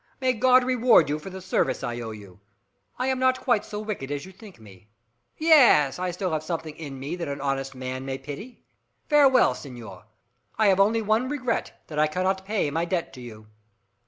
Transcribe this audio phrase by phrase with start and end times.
[0.19, 2.39] May God reward you for the service I owe you!
[2.97, 4.89] I am not quite so wicked as you think me.
[5.37, 8.63] Yes, I still have something in me that an honest man may pity.
[9.09, 10.05] Farewell, senor!
[10.57, 13.45] I have only one regret that I can not pay my debt to you!"